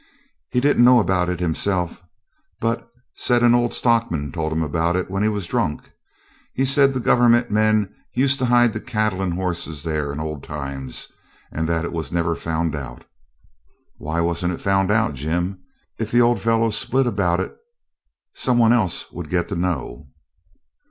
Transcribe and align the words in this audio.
He 0.49 0.59
didn't 0.59 0.83
know 0.83 0.97
about 0.97 1.29
it 1.29 1.39
himself, 1.39 2.01
but 2.59 2.89
said 3.13 3.43
an 3.43 3.53
old 3.53 3.71
stockman 3.71 4.31
told 4.31 4.51
him 4.51 4.63
about 4.63 4.95
it 4.95 5.11
when 5.11 5.21
he 5.21 5.29
was 5.29 5.45
drunk. 5.45 5.91
He 6.55 6.65
said 6.65 6.95
the 6.95 6.99
Government 6.99 7.51
men 7.51 7.93
used 8.15 8.39
to 8.39 8.47
hide 8.47 8.73
the 8.73 8.79
cattle 8.79 9.21
and 9.21 9.35
horses 9.35 9.83
there 9.83 10.11
in 10.11 10.19
old 10.19 10.41
times, 10.43 11.07
and 11.51 11.69
that 11.69 11.85
it 11.85 11.93
was 11.93 12.11
never 12.11 12.33
found 12.35 12.75
out.' 12.75 13.05
'Why 13.97 14.21
wasn't 14.21 14.53
it 14.53 14.59
found 14.61 14.89
out, 14.89 15.13
Jim? 15.13 15.59
If 15.99 16.09
the 16.09 16.19
old 16.21 16.41
fellow 16.41 16.71
"split" 16.71 17.05
about 17.05 17.39
it 17.39 17.55
some 18.33 18.57
one 18.57 18.73
else 18.73 19.11
would 19.11 19.29
get 19.29 19.49
to 19.49 19.55
know.' 19.55 20.07